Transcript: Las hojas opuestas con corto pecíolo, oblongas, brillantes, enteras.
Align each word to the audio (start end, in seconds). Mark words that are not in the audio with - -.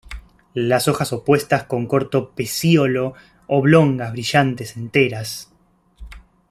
Las 0.55 0.87
hojas 0.87 1.13
opuestas 1.13 1.65
con 1.65 1.85
corto 1.85 2.31
pecíolo, 2.31 3.13
oblongas, 3.45 4.13
brillantes, 4.13 4.75
enteras. 4.75 5.51